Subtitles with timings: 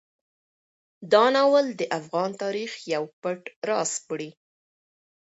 [1.13, 4.29] دا ناول د افغان تاریخ یو پټ راز سپړي.